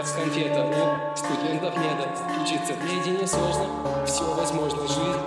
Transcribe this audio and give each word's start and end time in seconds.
как 0.00 0.14
конфета 0.14 0.64
У 0.64 1.16
студентов 1.16 1.76
нет 1.76 2.08
Учиться 2.42 2.74
в 2.74 2.84
меди 2.84 3.26
сложно 3.26 3.66
Все 4.06 4.34
возможно, 4.34 4.80
жизнь 4.88 5.20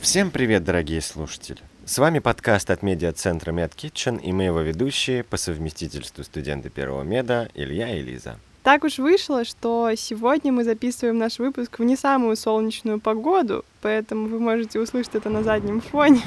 Всем 0.00 0.30
привет, 0.30 0.64
дорогие 0.64 1.00
слушатели! 1.00 1.58
С 1.86 1.98
вами 1.98 2.18
подкаст 2.18 2.70
от 2.70 2.82
медиа-центра 2.82 3.52
MedKitchen 3.52 4.20
и 4.20 4.32
мы 4.32 4.44
его 4.44 4.60
ведущие 4.60 5.24
по 5.24 5.36
совместительству 5.36 6.24
студенты 6.24 6.70
первого 6.70 7.02
меда 7.02 7.48
Илья 7.54 7.96
и 7.96 8.02
Лиза. 8.02 8.38
Так 8.62 8.84
уж 8.84 8.98
вышло, 8.98 9.44
что 9.44 9.90
сегодня 9.96 10.52
мы 10.52 10.64
записываем 10.64 11.18
наш 11.18 11.38
выпуск 11.38 11.78
в 11.78 11.84
не 11.84 11.96
самую 11.96 12.36
солнечную 12.36 13.00
погоду, 13.00 13.64
поэтому 13.82 14.26
вы 14.28 14.40
можете 14.40 14.78
услышать 14.78 15.14
это 15.14 15.28
на 15.28 15.42
заднем 15.42 15.80
фоне. 15.80 16.22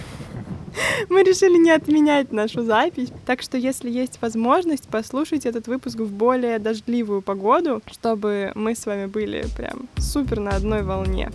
Мы 1.09 1.23
решили 1.23 1.57
не 1.57 1.71
отменять 1.71 2.32
нашу 2.32 2.64
запись, 2.64 3.09
так 3.26 3.41
что 3.41 3.57
если 3.57 3.90
есть 3.90 4.20
возможность, 4.22 4.88
послушайте 4.90 5.49
этот 5.49 5.68
выпуск 5.68 5.99
в 5.99 6.12
более 6.12 6.59
дождливую 6.59 7.22
погоду, 7.22 7.81
чтобы 7.91 8.52
мы 8.55 8.76
с 8.76 8.85
вами 8.85 9.05
были 9.05 9.45
прям 9.55 9.88
супер 9.98 10.40
на 10.40 10.52
одной 10.52 10.84
волне. 10.84 11.32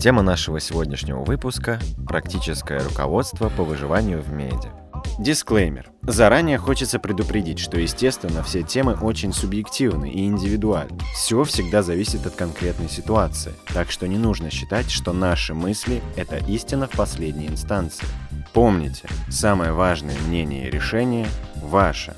Тема 0.00 0.22
нашего 0.22 0.60
сегодняшнего 0.60 1.24
выпуска– 1.24 1.80
практическое 2.06 2.80
руководство 2.80 3.48
по 3.48 3.64
выживанию 3.64 4.20
в 4.20 4.30
меди. 4.32 4.83
Дисклеймер. 5.18 5.90
Заранее 6.02 6.58
хочется 6.58 6.98
предупредить, 6.98 7.58
что, 7.58 7.78
естественно, 7.78 8.42
все 8.42 8.62
темы 8.62 8.94
очень 8.94 9.32
субъективны 9.32 10.10
и 10.10 10.26
индивидуальны. 10.26 10.98
Все 11.14 11.44
всегда 11.44 11.82
зависит 11.82 12.26
от 12.26 12.34
конкретной 12.34 12.88
ситуации, 12.88 13.52
так 13.72 13.90
что 13.90 14.08
не 14.08 14.18
нужно 14.18 14.50
считать, 14.50 14.90
что 14.90 15.12
наши 15.12 15.54
мысли– 15.54 16.02
это 16.16 16.36
истина 16.48 16.88
в 16.88 16.96
последней 16.96 17.46
инстанции. 17.46 18.06
Помните, 18.52 19.08
самое 19.30 19.72
важное 19.72 20.16
мнение 20.26 20.68
и 20.68 20.70
решение– 20.70 21.28
ваше. 21.56 22.14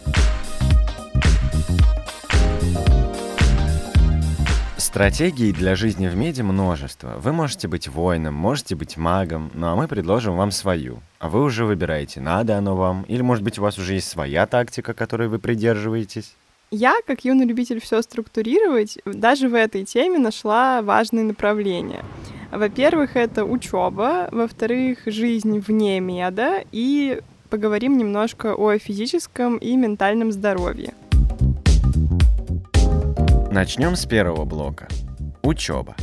Стратегий 4.97 5.53
для 5.53 5.77
жизни 5.77 6.09
в 6.09 6.17
меди 6.17 6.41
множество. 6.41 7.19
Вы 7.19 7.33
можете 7.33 7.69
быть 7.69 7.87
воином, 7.87 8.33
можете 8.33 8.75
быть 8.75 8.97
магом, 8.97 9.51
ну 9.53 9.67
а 9.67 9.77
мы 9.77 9.89
предложим 9.89 10.39
вам 10.39 10.51
свою. 10.51 11.01
А 11.19 11.29
вы 11.29 11.43
уже 11.43 11.67
выбираете, 11.67 12.23
надо 12.23 12.57
оно 12.57 12.75
вам, 12.75 13.03
или 13.03 13.21
может 13.21 13.45
быть 13.45 13.59
у 13.59 13.63
вас 13.63 13.79
уже 13.79 13.93
есть 13.93 14.09
своя 14.09 14.47
тактика, 14.47 14.95
которой 14.95 15.29
вы 15.29 15.39
придерживаетесь. 15.39 16.35
Я, 16.71 16.95
как 17.07 17.27
юный 17.27 17.45
любитель 17.45 17.79
все 17.79 18.01
структурировать, 18.01 18.97
даже 19.05 19.51
в 19.51 19.55
этой 19.55 19.85
теме 19.85 20.19
нашла 20.19 20.81
важные 20.81 21.27
направления. 21.27 22.03
Во-первых, 22.51 23.17
это 23.17 23.45
учеба, 23.45 24.31
во-вторых, 24.33 25.01
жизнь 25.05 25.59
вне 25.59 26.01
меда, 26.01 26.63
и 26.73 27.21
поговорим 27.51 27.99
немножко 27.99 28.55
о 28.55 28.79
физическом 28.79 29.59
и 29.59 29.77
ментальном 29.77 30.33
здоровье. 30.33 30.95
Начнем 33.57 33.97
с 33.97 34.05
первого 34.05 34.45
блока. 34.45 34.87
Учеба. 35.41 35.97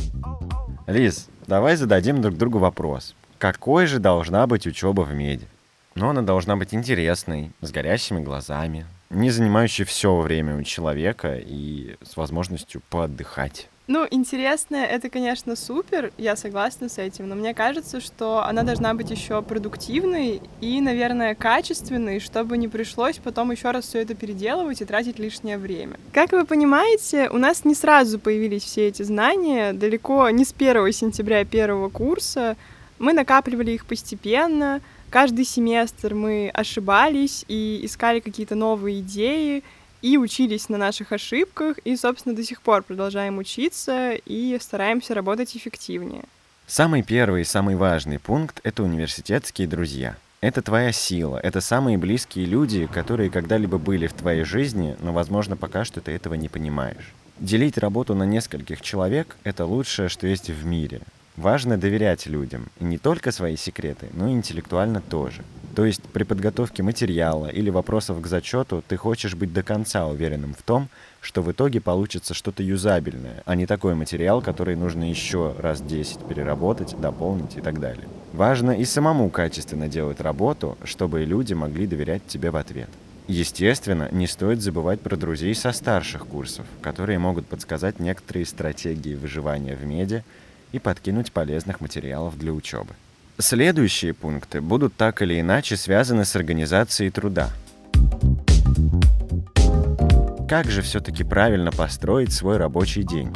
Лиз, 0.88 1.28
давай 1.46 1.76
зададим 1.76 2.20
друг 2.20 2.36
другу 2.36 2.58
вопрос. 2.58 3.14
Какой 3.38 3.86
же 3.86 4.00
должна 4.00 4.48
быть 4.48 4.66
учеба 4.66 5.02
в 5.02 5.14
меди? 5.14 5.46
Но 5.94 6.10
она 6.10 6.22
должна 6.22 6.56
быть 6.56 6.74
интересной, 6.74 7.52
с 7.60 7.70
горящими 7.70 8.20
глазами, 8.24 8.86
не 9.08 9.30
занимающей 9.30 9.84
все 9.84 10.16
время 10.16 10.56
у 10.56 10.64
человека 10.64 11.36
и 11.36 11.94
с 12.02 12.16
возможностью 12.16 12.82
поотдыхать. 12.90 13.68
Ну, 13.86 14.06
интересная, 14.10 14.86
это, 14.86 15.10
конечно, 15.10 15.56
супер, 15.56 16.10
я 16.16 16.36
согласна 16.36 16.88
с 16.88 16.96
этим, 16.96 17.28
но 17.28 17.34
мне 17.34 17.52
кажется, 17.52 18.00
что 18.00 18.42
она 18.42 18.62
должна 18.62 18.94
быть 18.94 19.10
еще 19.10 19.42
продуктивной 19.42 20.40
и, 20.62 20.80
наверное, 20.80 21.34
качественной, 21.34 22.18
чтобы 22.18 22.56
не 22.56 22.66
пришлось 22.66 23.18
потом 23.18 23.50
еще 23.50 23.72
раз 23.72 23.84
все 23.84 24.00
это 24.00 24.14
переделывать 24.14 24.80
и 24.80 24.86
тратить 24.86 25.18
лишнее 25.18 25.58
время. 25.58 26.00
Как 26.14 26.32
вы 26.32 26.46
понимаете, 26.46 27.28
у 27.28 27.36
нас 27.36 27.66
не 27.66 27.74
сразу 27.74 28.18
появились 28.18 28.62
все 28.62 28.88
эти 28.88 29.02
знания, 29.02 29.74
далеко 29.74 30.30
не 30.30 30.46
с 30.46 30.54
1 30.58 30.90
сентября 30.90 31.44
первого 31.44 31.90
курса. 31.90 32.56
Мы 32.98 33.12
накапливали 33.12 33.72
их 33.72 33.84
постепенно, 33.84 34.80
каждый 35.10 35.44
семестр 35.44 36.14
мы 36.14 36.50
ошибались 36.54 37.44
и 37.48 37.80
искали 37.82 38.20
какие-то 38.20 38.54
новые 38.54 39.00
идеи, 39.00 39.62
и 40.04 40.18
учились 40.18 40.68
на 40.68 40.76
наших 40.76 41.12
ошибках, 41.12 41.78
и, 41.78 41.96
собственно, 41.96 42.36
до 42.36 42.44
сих 42.44 42.60
пор 42.60 42.82
продолжаем 42.82 43.38
учиться 43.38 44.12
и 44.12 44.58
стараемся 44.60 45.14
работать 45.14 45.56
эффективнее. 45.56 46.24
Самый 46.66 47.02
первый 47.02 47.40
и 47.40 47.46
самый 47.46 47.74
важный 47.74 48.18
пункт— 48.18 48.60
это 48.64 48.82
университетские 48.82 49.66
друзья. 49.66 50.16
Это 50.42 50.60
твоя 50.60 50.92
сила, 50.92 51.38
это 51.42 51.62
самые 51.62 51.96
близкие 51.96 52.44
люди, 52.44 52.86
которые 52.86 53.30
когда-либо 53.30 53.78
были 53.78 54.06
в 54.06 54.12
твоей 54.12 54.44
жизни, 54.44 54.94
но, 55.00 55.14
возможно, 55.14 55.56
пока 55.56 55.86
что 55.86 56.02
ты 56.02 56.12
этого 56.12 56.34
не 56.34 56.50
понимаешь. 56.50 57.14
Делить 57.38 57.78
работу 57.78 58.14
на 58.14 58.24
нескольких 58.24 58.82
человек— 58.82 59.38
это 59.42 59.64
лучшее, 59.64 60.10
что 60.10 60.26
есть 60.26 60.50
в 60.50 60.66
мире. 60.66 61.00
Важно 61.38 61.78
доверять 61.78 62.26
людям, 62.26 62.68
и 62.78 62.84
не 62.84 62.98
только 62.98 63.32
свои 63.32 63.56
секреты, 63.56 64.10
но 64.12 64.28
и 64.28 64.32
интеллектуально 64.32 65.00
тоже. 65.00 65.42
То 65.74 65.84
есть 65.84 66.02
при 66.02 66.22
подготовке 66.22 66.84
материала 66.84 67.48
или 67.48 67.68
вопросов 67.68 68.20
к 68.20 68.26
зачету 68.26 68.84
ты 68.86 68.96
хочешь 68.96 69.34
быть 69.34 69.52
до 69.52 69.64
конца 69.64 70.06
уверенным 70.06 70.54
в 70.54 70.62
том, 70.62 70.88
что 71.20 71.42
в 71.42 71.50
итоге 71.50 71.80
получится 71.80 72.32
что-то 72.32 72.62
юзабельное, 72.62 73.42
а 73.44 73.56
не 73.56 73.66
такой 73.66 73.94
материал, 73.94 74.40
который 74.40 74.76
нужно 74.76 75.08
еще 75.08 75.54
раз 75.58 75.80
10 75.80 76.26
переработать, 76.28 76.94
дополнить 77.00 77.56
и 77.56 77.60
так 77.60 77.80
далее. 77.80 78.06
Важно 78.32 78.70
и 78.70 78.84
самому 78.84 79.30
качественно 79.30 79.88
делать 79.88 80.20
работу, 80.20 80.78
чтобы 80.84 81.24
люди 81.24 81.54
могли 81.54 81.86
доверять 81.86 82.24
тебе 82.26 82.50
в 82.50 82.56
ответ. 82.56 82.90
Естественно, 83.26 84.08
не 84.12 84.26
стоит 84.26 84.60
забывать 84.60 85.00
про 85.00 85.16
друзей 85.16 85.54
со 85.54 85.72
старших 85.72 86.26
курсов, 86.26 86.66
которые 86.82 87.18
могут 87.18 87.46
подсказать 87.46 87.98
некоторые 87.98 88.46
стратегии 88.46 89.14
выживания 89.14 89.74
в 89.74 89.84
меди 89.84 90.22
и 90.72 90.78
подкинуть 90.78 91.32
полезных 91.32 91.80
материалов 91.80 92.38
для 92.38 92.52
учебы. 92.52 92.94
Следующие 93.38 94.14
пункты 94.14 94.60
будут 94.60 94.94
так 94.94 95.20
или 95.20 95.40
иначе 95.40 95.76
связаны 95.76 96.24
с 96.24 96.36
организацией 96.36 97.10
труда. 97.10 97.50
Как 100.48 100.70
же 100.70 100.82
все-таки 100.82 101.24
правильно 101.24 101.72
построить 101.72 102.32
свой 102.32 102.58
рабочий 102.58 103.02
день? 103.02 103.32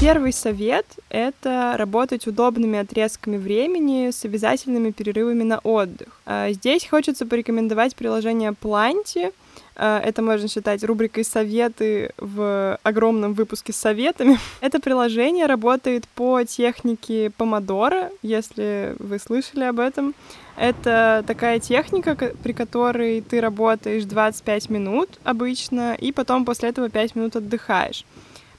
Первый 0.00 0.32
совет— 0.32 0.84
это 1.10 1.76
работать 1.78 2.26
удобными 2.26 2.78
отрезками 2.78 3.36
времени 3.36 4.10
с 4.10 4.24
обязательными 4.24 4.90
перерывами 4.90 5.44
на 5.44 5.60
отдых. 5.60 6.20
А 6.26 6.50
здесь 6.50 6.86
хочется 6.86 7.26
порекомендовать 7.26 7.94
приложение 7.94 8.50
Planty— 8.50 9.32
это 9.76 10.22
можно 10.22 10.48
считать 10.48 10.84
рубрикой 10.84 11.24
«Советы» 11.24 12.10
в 12.18 12.78
огромном 12.82 13.34
выпуске 13.34 13.72
с 13.72 13.76
советами. 13.76 14.38
Это 14.60 14.78
приложение 14.80 15.46
работает 15.46 16.06
по 16.14 16.44
технике 16.44 17.30
помодора, 17.36 18.10
если 18.22 18.94
вы 18.98 19.18
слышали 19.18 19.64
об 19.64 19.80
этом. 19.80 20.14
Это 20.56 21.24
такая 21.26 21.58
техника, 21.58 22.14
при 22.42 22.52
которой 22.52 23.20
ты 23.20 23.40
работаешь 23.40 24.04
25 24.04 24.70
минут 24.70 25.08
обычно, 25.24 25.94
и 25.94 26.12
потом 26.12 26.44
после 26.44 26.68
этого 26.68 26.88
5 26.88 27.16
минут 27.16 27.36
отдыхаешь. 27.36 28.04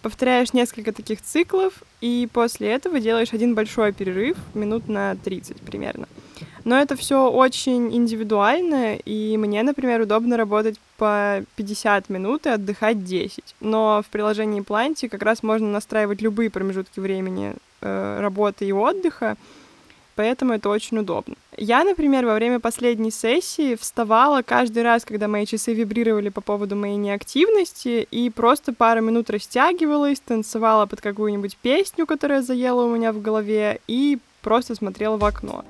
Повторяешь 0.01 0.53
несколько 0.53 0.91
таких 0.91 1.21
циклов, 1.21 1.81
и 2.01 2.27
после 2.31 2.71
этого 2.71 2.99
делаешь 2.99 3.31
один 3.31 3.55
большой 3.55 3.93
перерыв, 3.93 4.37
минут 4.53 4.87
на 4.87 5.15
30 5.15 5.61
примерно. 5.61 6.07
Но 6.65 6.79
это 6.79 6.95
все 6.95 7.29
очень 7.29 7.95
индивидуально, 7.95 8.95
и 8.95 9.37
мне, 9.37 9.61
например, 9.61 10.01
удобно 10.01 10.35
работать 10.35 10.79
по 10.97 11.43
50 11.55 12.09
минут 12.09 12.47
и 12.47 12.49
отдыхать 12.49 13.05
10. 13.05 13.55
Но 13.61 14.01
в 14.03 14.09
приложении 14.09 14.63
Planty 14.63 15.07
как 15.07 15.21
раз 15.21 15.43
можно 15.43 15.67
настраивать 15.67 16.23
любые 16.23 16.49
промежутки 16.49 16.99
времени 16.99 17.53
э, 17.81 18.19
работы 18.19 18.65
и 18.65 18.71
отдыха, 18.71 19.37
поэтому 20.15 20.53
это 20.53 20.69
очень 20.69 20.97
удобно. 20.97 21.35
Я, 21.55 21.83
например, 21.83 22.25
во 22.25 22.33
время 22.33 22.59
последней 22.59 23.11
сессии 23.11 23.75
вставала 23.75 24.41
каждый 24.41 24.81
раз, 24.81 25.05
когда 25.05 25.27
мои 25.27 25.45
часы 25.45 25.71
вибрировали 25.71 26.29
по 26.29 26.41
поводу 26.41 26.75
моей 26.75 26.97
неактивности, 26.97 28.07
и 28.09 28.31
просто 28.31 28.73
пару 28.73 29.01
минут 29.01 29.29
растягивалась, 29.29 30.19
танцевала 30.19 30.87
под 30.87 30.99
какую-нибудь 30.99 31.57
песню, 31.57 32.07
которая 32.07 32.41
заела 32.41 32.85
у 32.85 32.95
меня 32.95 33.13
в 33.13 33.21
голове, 33.21 33.81
и 33.87 34.17
просто 34.41 34.73
смотрела 34.73 35.17
в 35.17 35.25
окно. 35.25 35.63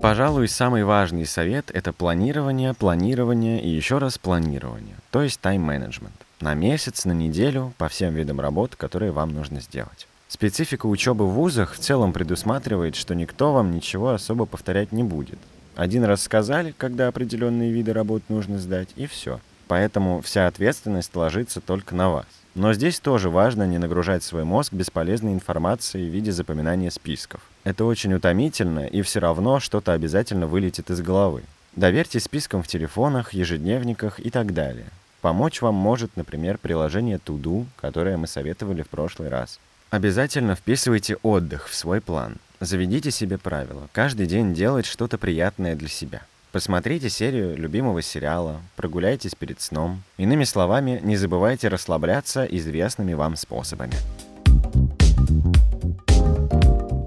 Пожалуй, 0.00 0.46
самый 0.46 0.84
важный 0.84 1.26
совет— 1.26 1.70
это 1.74 1.92
планирование, 1.92 2.72
планирование 2.72 3.60
и 3.60 3.68
еще 3.68 3.98
раз 3.98 4.16
планирование, 4.16 4.94
то 5.10 5.22
есть 5.22 5.40
тайм-менеджмент. 5.40 6.14
На 6.40 6.54
месяц, 6.54 7.04
на 7.04 7.10
неделю, 7.10 7.72
по 7.78 7.88
всем 7.88 8.14
видам 8.14 8.40
работ, 8.40 8.76
которые 8.76 9.10
вам 9.10 9.34
нужно 9.34 9.60
сделать. 9.60 10.06
Специфика 10.28 10.86
учебы 10.86 11.26
в 11.26 11.32
вузах 11.32 11.74
в 11.74 11.78
целом 11.78 12.12
предусматривает, 12.12 12.94
что 12.94 13.16
никто 13.16 13.52
вам 13.52 13.72
ничего 13.72 14.10
особо 14.10 14.46
повторять 14.46 14.92
не 14.92 15.02
будет. 15.02 15.38
Один 15.74 16.04
раз 16.04 16.22
сказали, 16.22 16.72
когда 16.78 17.08
определенные 17.08 17.72
виды 17.72 17.92
работ 17.92 18.22
нужно 18.28 18.58
сдать, 18.58 18.90
и 18.94 19.06
все. 19.08 19.40
Поэтому 19.66 20.20
вся 20.20 20.46
ответственность 20.46 21.14
ложится 21.16 21.60
только 21.60 21.96
на 21.96 22.10
вас. 22.10 22.26
Но 22.58 22.72
здесь 22.72 22.98
тоже 22.98 23.30
важно 23.30 23.68
не 23.68 23.78
нагружать 23.78 24.24
свой 24.24 24.42
мозг 24.42 24.72
бесполезной 24.72 25.32
информацией 25.32 26.10
в 26.10 26.12
виде 26.12 26.32
запоминания 26.32 26.90
списков. 26.90 27.40
Это 27.62 27.84
очень 27.84 28.12
утомительно, 28.12 28.84
и 28.84 29.02
все 29.02 29.20
равно 29.20 29.60
что-то 29.60 29.92
обязательно 29.92 30.48
вылетит 30.48 30.90
из 30.90 31.00
головы. 31.00 31.44
Доверьте 31.76 32.18
спискам 32.18 32.64
в 32.64 32.66
телефонах, 32.66 33.32
ежедневниках 33.32 34.18
и 34.18 34.30
так 34.30 34.54
далее. 34.54 34.86
Помочь 35.20 35.62
вам 35.62 35.76
может, 35.76 36.16
например, 36.16 36.58
приложение 36.58 37.20
To-Do, 37.24 37.66
которое 37.80 38.16
мы 38.16 38.26
советовали 38.26 38.82
в 38.82 38.88
прошлый 38.88 39.28
раз. 39.28 39.60
Обязательно 39.90 40.56
вписывайте 40.56 41.14
отдых 41.22 41.68
в 41.68 41.76
свой 41.76 42.00
план. 42.00 42.38
Заведите 42.58 43.12
себе 43.12 43.38
правило. 43.38 43.88
Каждый 43.92 44.26
день 44.26 44.52
делать 44.52 44.84
что-то 44.84 45.16
приятное 45.16 45.76
для 45.76 45.88
себя. 45.88 46.22
Посмотрите 46.50 47.10
серию 47.10 47.56
любимого 47.58 48.00
сериала, 48.00 48.62
прогуляйтесь 48.74 49.34
перед 49.34 49.60
сном. 49.60 50.02
Иными 50.16 50.44
словами, 50.44 50.98
не 51.04 51.16
забывайте 51.16 51.68
расслабляться 51.68 52.46
известными 52.46 53.12
вам 53.12 53.36
способами. 53.36 53.92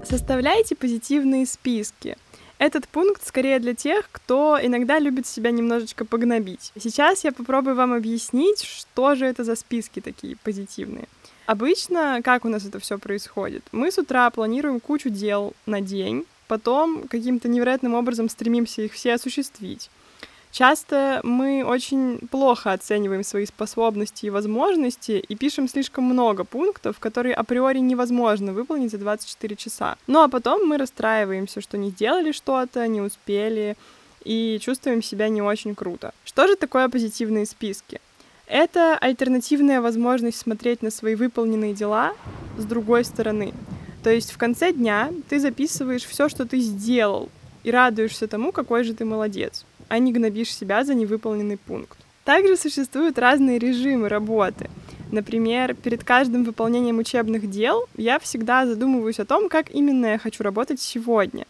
Составляйте 0.04 0.76
позитивные 0.76 1.46
списки. 1.46 2.16
Этот 2.58 2.86
пункт 2.86 3.26
скорее 3.26 3.58
для 3.58 3.74
тех, 3.74 4.08
кто 4.12 4.56
иногда 4.62 5.00
любит 5.00 5.26
себя 5.26 5.50
немножечко 5.50 6.04
погнобить. 6.04 6.70
Сейчас 6.78 7.24
я 7.24 7.32
попробую 7.32 7.74
вам 7.74 7.92
объяснить, 7.92 8.62
что 8.62 9.16
же 9.16 9.26
это 9.26 9.42
за 9.42 9.56
списки 9.56 9.98
такие 9.98 10.36
позитивные. 10.36 11.08
Обычно, 11.46 12.20
как 12.22 12.44
у 12.44 12.48
нас 12.48 12.64
это 12.64 12.78
все 12.78 12.98
происходит? 12.98 13.64
Мы 13.72 13.90
с 13.90 13.98
утра 13.98 14.30
планируем 14.30 14.78
кучу 14.78 15.08
дел 15.08 15.54
на 15.66 15.80
день, 15.80 16.24
потом 16.52 17.08
каким-то 17.08 17.48
невероятным 17.48 17.94
образом 17.94 18.28
стремимся 18.28 18.82
их 18.82 18.92
все 18.92 19.14
осуществить. 19.14 19.88
Часто 20.50 21.20
мы 21.22 21.64
очень 21.64 22.18
плохо 22.30 22.72
оцениваем 22.72 23.24
свои 23.24 23.46
способности 23.46 24.26
и 24.26 24.30
возможности 24.30 25.12
и 25.12 25.34
пишем 25.34 25.66
слишком 25.66 26.04
много 26.04 26.44
пунктов, 26.44 26.98
которые 26.98 27.34
априори 27.34 27.78
невозможно 27.78 28.52
выполнить 28.52 28.90
за 28.90 28.98
24 28.98 29.56
часа. 29.56 29.96
Ну 30.06 30.20
а 30.22 30.28
потом 30.28 30.68
мы 30.68 30.76
расстраиваемся, 30.76 31.62
что 31.62 31.78
не 31.78 31.88
сделали 31.88 32.32
что-то, 32.32 32.86
не 32.86 33.00
успели 33.00 33.78
и 34.22 34.58
чувствуем 34.60 35.02
себя 35.02 35.30
не 35.30 35.40
очень 35.40 35.74
круто. 35.74 36.12
Что 36.22 36.46
же 36.46 36.56
такое 36.56 36.90
позитивные 36.90 37.46
списки? 37.46 37.98
Это 38.46 38.98
альтернативная 38.98 39.80
возможность 39.80 40.38
смотреть 40.38 40.82
на 40.82 40.90
свои 40.90 41.14
выполненные 41.14 41.72
дела 41.72 42.12
с 42.58 42.66
другой 42.66 43.06
стороны. 43.06 43.54
То 44.02 44.10
есть 44.10 44.32
в 44.32 44.38
конце 44.38 44.72
дня 44.72 45.10
ты 45.28 45.38
записываешь 45.38 46.04
все, 46.04 46.28
что 46.28 46.44
ты 46.44 46.58
сделал, 46.58 47.28
и 47.64 47.70
радуешься 47.70 48.26
тому, 48.26 48.52
какой 48.52 48.84
же 48.84 48.94
ты 48.94 49.04
молодец, 49.04 49.64
а 49.88 49.98
не 49.98 50.12
гнобишь 50.12 50.54
себя 50.54 50.84
за 50.84 50.94
невыполненный 50.94 51.56
пункт. 51.56 51.98
Также 52.24 52.56
существуют 52.56 53.18
разные 53.18 53.58
режимы 53.58 54.08
работы. 54.08 54.70
Например, 55.10 55.74
перед 55.74 56.04
каждым 56.04 56.44
выполнением 56.44 56.98
учебных 56.98 57.50
дел 57.50 57.86
я 57.96 58.18
всегда 58.18 58.66
задумываюсь 58.66 59.20
о 59.20 59.24
том, 59.24 59.48
как 59.48 59.70
именно 59.70 60.06
я 60.06 60.18
хочу 60.18 60.42
работать 60.42 60.80
сегодня. 60.80 61.46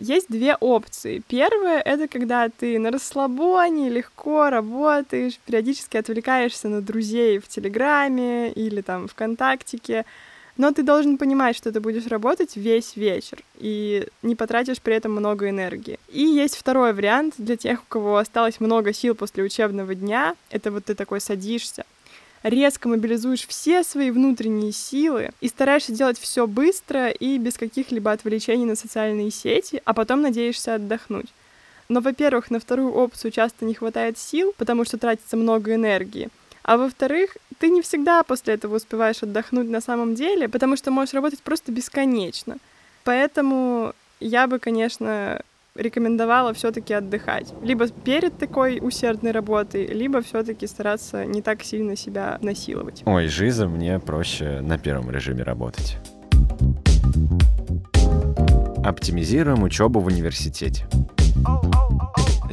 Есть 0.00 0.28
две 0.28 0.54
опции. 0.54 1.22
Первая— 1.26 1.80
это 1.84 2.06
когда 2.06 2.48
ты 2.48 2.78
на 2.78 2.92
расслабоне, 2.92 3.88
легко 3.88 4.48
работаешь, 4.48 5.40
периодически 5.44 5.96
отвлекаешься 5.96 6.68
на 6.68 6.80
друзей 6.80 7.38
в 7.38 7.48
Телеграме 7.48 8.52
или 8.52 8.80
там 8.80 9.08
ВКонтактике, 9.08 10.04
но 10.58 10.72
ты 10.72 10.82
должен 10.82 11.16
понимать, 11.16 11.56
что 11.56 11.72
ты 11.72 11.80
будешь 11.80 12.06
работать 12.08 12.56
весь 12.56 12.96
вечер 12.96 13.42
и 13.58 14.06
не 14.22 14.34
потратишь 14.34 14.82
при 14.82 14.94
этом 14.94 15.12
много 15.12 15.48
энергии. 15.48 15.98
И 16.08 16.20
есть 16.20 16.56
второй 16.56 16.92
вариант 16.92 17.34
для 17.38 17.56
тех, 17.56 17.80
у 17.80 17.86
кого 17.88 18.18
осталось 18.18 18.60
много 18.60 18.92
сил 18.92 19.14
после 19.14 19.44
учебного 19.44 19.94
дня. 19.94 20.34
Это 20.50 20.70
вот 20.72 20.86
ты 20.86 20.96
такой 20.96 21.20
садишься, 21.20 21.84
резко 22.42 22.88
мобилизуешь 22.88 23.46
все 23.46 23.84
свои 23.84 24.10
внутренние 24.10 24.72
силы 24.72 25.30
и 25.40 25.48
стараешься 25.48 25.92
делать 25.92 26.18
все 26.18 26.46
быстро 26.48 27.08
и 27.08 27.38
без 27.38 27.54
каких-либо 27.56 28.10
отвлечений 28.10 28.66
на 28.66 28.74
социальные 28.74 29.30
сети, 29.30 29.80
а 29.84 29.94
потом 29.94 30.22
надеешься 30.22 30.74
отдохнуть. 30.74 31.28
Но, 31.88 32.00
во-первых, 32.00 32.50
на 32.50 32.60
вторую 32.60 32.92
опцию 32.92 33.30
часто 33.30 33.64
не 33.64 33.74
хватает 33.74 34.18
сил, 34.18 34.52
потому 34.58 34.84
что 34.84 34.98
тратится 34.98 35.36
много 35.36 35.74
энергии. 35.74 36.28
А 36.68 36.76
во-вторых, 36.76 37.38
ты 37.58 37.70
не 37.70 37.80
всегда 37.80 38.22
после 38.22 38.52
этого 38.52 38.76
успеваешь 38.76 39.22
отдохнуть 39.22 39.70
на 39.70 39.80
самом 39.80 40.14
деле, 40.14 40.50
потому 40.50 40.76
что 40.76 40.90
можешь 40.90 41.14
работать 41.14 41.40
просто 41.40 41.72
бесконечно. 41.72 42.56
Поэтому 43.04 43.94
я 44.20 44.46
бы, 44.46 44.58
конечно, 44.58 45.40
рекомендовала 45.74 46.52
все-таки 46.52 46.92
отдыхать. 46.92 47.54
Либо 47.62 47.88
перед 47.88 48.36
такой 48.36 48.80
усердной 48.82 49.30
работой, 49.30 49.86
либо 49.86 50.20
все-таки 50.20 50.66
стараться 50.66 51.24
не 51.24 51.40
так 51.40 51.62
сильно 51.62 51.96
себя 51.96 52.36
насиловать. 52.42 53.02
Ой, 53.06 53.28
Жиза, 53.28 53.66
мне 53.66 53.98
проще 53.98 54.60
на 54.60 54.76
первом 54.76 55.10
режиме 55.10 55.44
работать. 55.44 55.96
Оптимизируем 58.84 59.62
учебу 59.62 60.00
в 60.00 60.06
университете. 60.06 60.86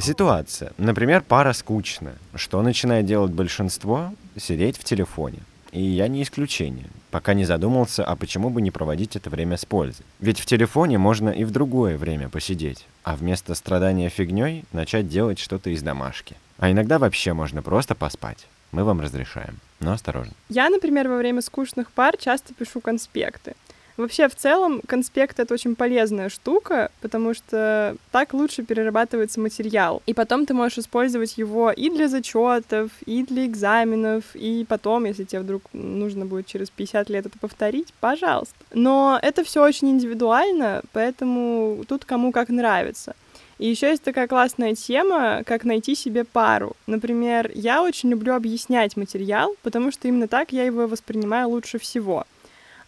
Ситуация. 0.00 0.72
Например, 0.76 1.22
пара 1.26 1.52
скучная. 1.52 2.16
Что 2.34 2.62
начинает 2.62 3.06
делать 3.06 3.32
большинство? 3.32 4.12
Сидеть 4.36 4.76
в 4.76 4.84
телефоне. 4.84 5.38
И 5.72 5.82
я 5.82 6.08
не 6.08 6.22
исключение, 6.22 6.86
пока 7.10 7.34
не 7.34 7.44
задумался, 7.44 8.04
а 8.04 8.14
почему 8.14 8.50
бы 8.50 8.62
не 8.62 8.70
проводить 8.70 9.16
это 9.16 9.30
время 9.30 9.56
с 9.56 9.64
пользой. 9.64 10.06
Ведь 10.20 10.38
в 10.38 10.46
телефоне 10.46 10.98
можно 10.98 11.30
и 11.30 11.44
в 11.44 11.50
другое 11.50 11.98
время 11.98 12.28
посидеть, 12.28 12.86
а 13.04 13.16
вместо 13.16 13.54
страдания 13.54 14.08
фигней 14.08 14.64
начать 14.72 15.08
делать 15.08 15.38
что-то 15.38 15.70
из 15.70 15.82
домашки. 15.82 16.36
А 16.58 16.70
иногда 16.70 16.98
вообще 16.98 17.32
можно 17.32 17.62
просто 17.62 17.94
поспать. 17.94 18.46
Мы 18.72 18.84
вам 18.84 19.00
разрешаем, 19.00 19.58
но 19.80 19.92
осторожно. 19.92 20.32
Я, 20.48 20.68
например, 20.68 21.08
во 21.08 21.16
время 21.16 21.40
скучных 21.42 21.90
пар 21.90 22.16
часто 22.16 22.54
пишу 22.54 22.80
конспекты. 22.80 23.54
Вообще, 23.96 24.28
в 24.28 24.34
целом, 24.34 24.82
конспект— 24.86 25.38
это 25.40 25.54
очень 25.54 25.74
полезная 25.74 26.28
штука, 26.28 26.90
потому 27.00 27.32
что 27.34 27.96
так 28.12 28.34
лучше 28.34 28.62
перерабатывается 28.62 29.40
материал. 29.40 30.02
И 30.06 30.12
потом 30.12 30.44
ты 30.44 30.54
можешь 30.54 30.78
использовать 30.78 31.38
его 31.38 31.70
и 31.70 31.88
для 31.88 32.08
зачетов, 32.08 32.90
и 33.06 33.22
для 33.22 33.46
экзаменов, 33.46 34.24
и 34.34 34.66
потом, 34.68 35.06
если 35.06 35.24
тебе 35.24 35.40
вдруг 35.40 35.62
нужно 35.72 36.26
будет 36.26 36.46
через 36.46 36.68
50 36.70 37.08
лет 37.08 37.26
это 37.26 37.38
повторить, 37.38 37.94
пожалуйста. 38.00 38.54
Но 38.72 39.18
это 39.22 39.44
все 39.44 39.62
очень 39.62 39.90
индивидуально, 39.90 40.82
поэтому 40.92 41.84
тут 41.88 42.04
кому 42.04 42.32
как 42.32 42.50
нравится. 42.50 43.14
И 43.58 43.68
еще 43.68 43.88
есть 43.88 44.02
такая 44.02 44.28
классная 44.28 44.74
тема, 44.74 45.42
как 45.46 45.64
найти 45.64 45.94
себе 45.94 46.24
пару. 46.24 46.76
Например, 46.86 47.50
я 47.54 47.82
очень 47.82 48.10
люблю 48.10 48.34
объяснять 48.34 48.96
материал, 48.98 49.54
потому 49.62 49.90
что 49.90 50.08
именно 50.08 50.28
так 50.28 50.52
я 50.52 50.64
его 50.64 50.86
воспринимаю 50.86 51.48
лучше 51.48 51.78
всего 51.78 52.26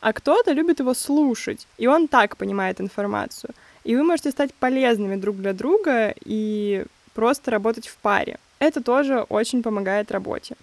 а 0.00 0.12
кто-то 0.12 0.52
любит 0.52 0.80
его 0.80 0.94
слушать, 0.94 1.66
и 1.78 1.86
он 1.86 2.08
так 2.08 2.36
понимает 2.36 2.80
информацию. 2.80 3.54
И 3.84 3.96
вы 3.96 4.02
можете 4.02 4.30
стать 4.30 4.52
полезными 4.54 5.16
друг 5.16 5.36
для 5.36 5.52
друга 5.52 6.14
и 6.24 6.84
просто 7.14 7.50
работать 7.50 7.88
в 7.88 7.96
паре. 7.96 8.38
Это 8.58 8.82
тоже 8.82 9.20
очень 9.28 9.62
помогает 9.62 10.10
работе. 10.10 10.56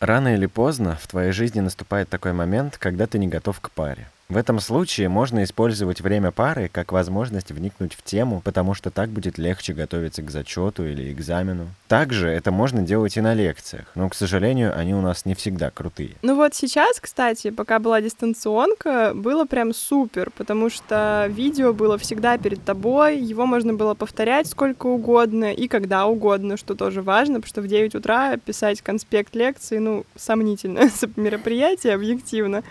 Рано 0.00 0.34
или 0.34 0.46
поздно 0.46 0.98
в 1.00 1.06
твоей 1.06 1.32
жизни 1.32 1.60
наступает 1.60 2.08
такой 2.08 2.32
момент, 2.32 2.78
когда 2.78 3.06
ты 3.06 3.18
не 3.18 3.28
готов 3.28 3.60
к 3.60 3.70
паре. 3.70 4.08
В 4.30 4.38
этом 4.38 4.58
случае 4.58 5.10
можно 5.10 5.44
использовать 5.44 6.00
время 6.00 6.30
пары 6.30 6.70
как 6.72 6.92
возможность 6.92 7.50
вникнуть 7.50 7.92
в 7.92 8.02
тему, 8.02 8.40
потому 8.42 8.72
что 8.72 8.90
так 8.90 9.10
будет 9.10 9.36
легче 9.36 9.74
готовиться 9.74 10.22
к 10.22 10.30
зачету 10.30 10.86
или 10.86 11.12
экзамену. 11.12 11.68
Также 11.88 12.28
это 12.28 12.50
можно 12.50 12.80
делать 12.80 13.18
и 13.18 13.20
на 13.20 13.34
лекциях, 13.34 13.84
но, 13.94 14.08
к 14.08 14.14
сожалению, 14.14 14.76
они 14.76 14.94
у 14.94 15.02
нас 15.02 15.26
не 15.26 15.34
всегда 15.34 15.70
крутые. 15.70 16.12
Ну 16.22 16.36
вот 16.36 16.54
сейчас, 16.54 17.00
кстати, 17.00 17.50
пока 17.50 17.78
была 17.78 18.00
дистанционка, 18.00 19.12
было 19.14 19.44
прям 19.44 19.74
супер, 19.74 20.30
потому 20.30 20.70
что 20.70 21.26
видео 21.28 21.74
было 21.74 21.98
всегда 21.98 22.38
перед 22.38 22.64
тобой, 22.64 23.18
его 23.18 23.44
можно 23.44 23.74
было 23.74 23.92
повторять 23.92 24.46
сколько 24.46 24.86
угодно 24.86 25.52
и 25.52 25.68
когда 25.68 26.06
угодно, 26.06 26.56
что 26.56 26.74
тоже 26.74 27.02
важно, 27.02 27.34
потому 27.42 27.48
что 27.48 27.60
в 27.60 27.68
9 27.68 27.94
утра 27.94 28.38
писать 28.38 28.80
конспект 28.80 29.34
лекции, 29.34 29.76
ну, 29.76 30.06
сомнительное 30.16 30.90
мероприятие, 31.16 31.92
объективно. 31.92 32.62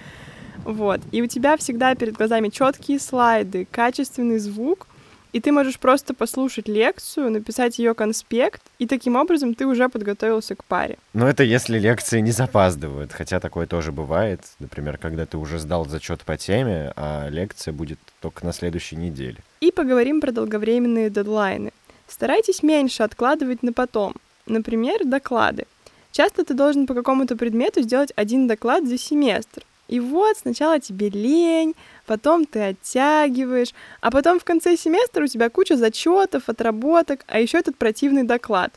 Вот. 0.65 1.01
И 1.11 1.21
у 1.21 1.27
тебя 1.27 1.57
всегда 1.57 1.95
перед 1.95 2.15
глазами 2.15 2.49
четкие 2.49 2.99
слайды, 2.99 3.67
качественный 3.69 4.39
звук, 4.39 4.87
и 5.33 5.39
ты 5.39 5.51
можешь 5.51 5.79
просто 5.79 6.13
послушать 6.13 6.67
лекцию, 6.67 7.31
написать 7.31 7.79
ее 7.79 7.95
конспект, 7.95 8.61
и 8.77 8.85
таким 8.85 9.15
образом 9.15 9.55
ты 9.55 9.65
уже 9.65 9.89
подготовился 9.89 10.55
к 10.55 10.63
паре. 10.63 10.97
Но 11.13 11.27
это 11.27 11.43
если 11.43 11.79
лекции 11.79 12.19
не 12.19 12.31
запаздывают, 12.31 13.11
хотя 13.11 13.39
такое 13.39 13.65
тоже 13.65 13.91
бывает. 13.91 14.41
Например, 14.59 14.99
когда 14.99 15.25
ты 15.25 15.37
уже 15.37 15.57
сдал 15.57 15.87
зачет 15.87 16.21
по 16.21 16.37
теме, 16.37 16.93
а 16.95 17.29
лекция 17.29 17.73
будет 17.73 17.97
только 18.21 18.45
на 18.45 18.53
следующей 18.53 18.95
неделе. 18.95 19.37
И 19.59 19.71
поговорим 19.71 20.21
про 20.21 20.31
долговременные 20.31 21.09
дедлайны. 21.09 21.71
Старайтесь 22.07 22.61
меньше 22.61 23.01
откладывать 23.01 23.63
на 23.63 23.73
потом. 23.73 24.13
Например, 24.45 25.03
доклады. 25.03 25.65
Часто 26.11 26.45
ты 26.45 26.53
должен 26.53 26.85
по 26.85 26.93
какому-то 26.93 27.35
предмету 27.35 27.81
сделать 27.81 28.13
один 28.15 28.47
доклад 28.47 28.87
за 28.87 28.99
семестр. 28.99 29.63
И 29.93 29.99
вот 29.99 30.37
сначала 30.39 30.79
тебе 30.79 31.09
лень, 31.09 31.75
потом 32.07 32.47
ты 32.47 32.69
оттягиваешь, 32.69 33.75
а 34.01 34.09
потом 34.09 34.39
в 34.39 34.43
конце 34.43 34.75
семестра 34.75 35.25
у 35.25 35.27
тебя 35.27 35.51
куча 35.51 35.77
зачетов, 35.77 36.49
отработок, 36.49 37.23
а 37.27 37.39
еще 37.39 37.59
этот 37.59 37.77
противный 37.77 38.23
доклад. 38.23 38.73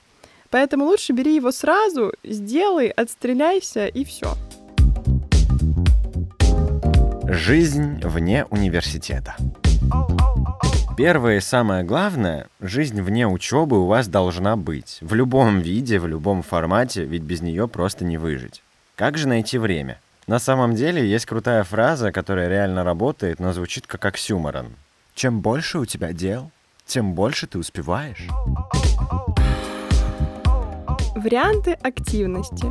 Поэтому 0.50 0.84
лучше 0.84 1.14
бери 1.14 1.36
его 1.36 1.52
сразу, 1.52 2.12
сделай, 2.22 2.88
отстреляйся 2.88 3.86
и 3.86 4.04
все. 4.04 4.34
Жизнь 7.30 7.98
вне 8.02 8.44
университета. 8.50 9.36
Первое 10.98 11.38
и 11.38 11.40
самое 11.40 11.82
главное, 11.82 12.48
жизнь 12.60 13.00
вне 13.00 13.26
учебы 13.26 13.80
у 13.80 13.86
вас 13.86 14.06
должна 14.06 14.56
быть. 14.56 14.98
В 15.00 15.14
любом 15.14 15.60
виде, 15.60 15.98
в 15.98 16.06
любом 16.06 16.42
формате, 16.42 17.04
ведь 17.04 17.22
без 17.22 17.40
нее 17.40 17.68
просто 17.68 18.04
не 18.04 18.18
выжить. 18.18 18.62
Как 18.96 19.16
же 19.16 19.28
найти 19.28 19.56
время? 19.56 19.98
На 20.26 20.40
самом 20.40 20.74
деле 20.74 21.08
есть 21.08 21.24
крутая 21.24 21.62
фраза, 21.62 22.10
которая 22.10 22.48
реально 22.48 22.82
работает, 22.82 23.38
но 23.38 23.52
звучит 23.52 23.86
как 23.86 24.04
оксюморон. 24.04 24.74
Чем 25.14 25.40
больше 25.40 25.78
у 25.78 25.84
тебя 25.84 26.12
дел, 26.12 26.50
тем 26.84 27.14
больше 27.14 27.46
ты 27.46 27.60
успеваешь. 27.60 28.26
Варианты 31.14 31.74
активности. 31.74 32.66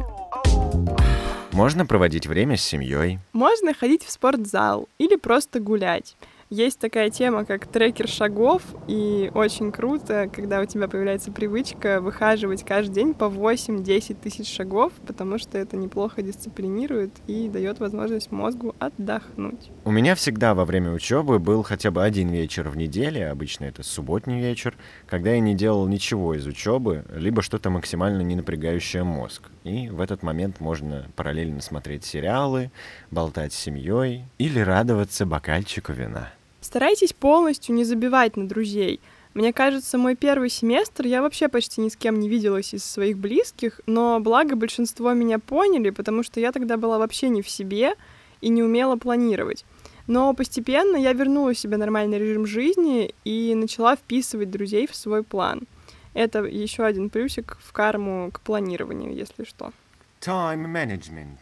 Можно 1.53 1.85
проводить 1.85 2.27
время 2.27 2.57
с 2.57 2.61
семьей. 2.61 3.19
Можно 3.31 3.73
ходить 3.73 4.03
в 4.03 4.11
спортзал 4.11 4.89
или 4.97 5.15
просто 5.15 5.61
гулять. 5.61 6.17
Есть 6.51 6.79
такая 6.79 7.09
тема, 7.09 7.43
как 7.43 7.65
трекер 7.65 8.07
шагов, 8.07 8.61
и 8.87 9.31
очень 9.33 9.71
круто, 9.71 10.29
когда 10.31 10.61
у 10.61 10.65
тебя 10.65 10.87
появляется 10.87 11.31
привычка 11.31 11.99
выхаживать 11.99 12.63
каждый 12.63 12.93
день 12.93 13.13
по 13.15 13.25
8-10 13.25 14.15
тысяч 14.21 14.55
шагов, 14.55 14.93
потому 15.07 15.39
что 15.39 15.57
это 15.57 15.75
неплохо 15.75 16.21
дисциплинирует 16.21 17.09
и 17.25 17.49
дает 17.49 17.79
возможность 17.79 18.31
мозгу 18.31 18.75
отдохнуть. 18.77 19.71
У 19.85 19.91
меня 19.91 20.13
всегда 20.13 20.53
во 20.53 20.65
время 20.65 20.91
учебы 20.91 21.39
был 21.39 21.63
хотя 21.63 21.89
бы 21.89 22.03
один 22.03 22.29
вечер 22.29 22.69
в 22.69 22.77
неделе, 22.77 23.27
обычно 23.27 23.65
это 23.65 23.81
субботний 23.81 24.39
вечер, 24.39 24.77
когда 25.07 25.31
я 25.31 25.39
не 25.39 25.55
делал 25.55 25.87
ничего 25.87 26.35
из 26.35 26.45
учебы, 26.45 27.05
либо 27.11 27.41
что-то 27.41 27.71
максимально 27.71 28.21
не 28.21 28.35
напрягающее 28.35 29.03
мозг. 29.03 29.49
И 29.63 29.89
в 29.89 29.99
этот 29.99 30.21
момент 30.21 30.59
можно 30.59 31.07
параллельно 31.15 31.61
смотреть 31.61 32.05
сериалы, 32.05 32.69
болтать 33.09 33.51
с 33.51 33.57
семьей 33.57 34.25
или 34.37 34.59
радоваться 34.59 35.25
бокальчику 35.25 35.91
вина. 35.91 36.29
Старайтесь 36.65 37.13
полностью 37.13 37.75
не 37.75 37.83
забивать 37.83 38.37
на 38.37 38.47
друзей. 38.47 38.99
Мне 39.35 39.53
кажется, 39.53 39.99
мой 39.99 40.15
первый 40.15 40.49
семестр 40.49 41.05
я 41.05 41.21
вообще 41.21 41.47
почти 41.47 41.79
ни 41.79 41.89
с 41.89 41.95
кем 41.95 42.19
не 42.19 42.27
виделась 42.27 42.73
из 42.73 42.83
своих 42.83 43.19
близких, 43.19 43.81
но 43.85 44.19
благо 44.19 44.55
большинство 44.55 45.13
меня 45.13 45.37
поняли, 45.37 45.91
потому 45.91 46.23
что 46.23 46.39
я 46.39 46.51
тогда 46.51 46.77
была 46.77 46.97
вообще 46.97 47.29
не 47.29 47.43
в 47.43 47.49
себе 47.51 47.93
и 48.41 48.49
не 48.49 48.63
умела 48.63 48.95
планировать. 48.95 49.63
Но 50.07 50.33
постепенно 50.33 50.97
я 50.97 51.13
вернула 51.13 51.53
себе 51.53 51.77
нормальный 51.77 52.17
режим 52.17 52.47
жизни 52.47 53.13
и 53.23 53.53
начала 53.53 53.95
вписывать 53.95 54.49
друзей 54.49 54.87
в 54.87 54.95
свой 54.95 55.21
план. 55.21 55.67
Это 56.15 56.39
еще 56.45 56.83
один 56.83 57.11
плюсик 57.11 57.59
в 57.61 57.73
карму 57.73 58.31
к 58.33 58.41
планированию, 58.41 59.13
если 59.13 59.43
что. 59.43 59.71
Time 60.19 60.65
management. 60.65 61.37